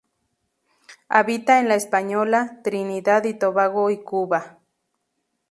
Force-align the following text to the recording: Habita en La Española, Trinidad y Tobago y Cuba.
Habita 1.09 1.59
en 1.59 1.67
La 1.67 1.75
Española, 1.75 2.59
Trinidad 2.63 3.23
y 3.25 3.35
Tobago 3.37 3.91
y 3.91 4.01
Cuba. 4.01 4.57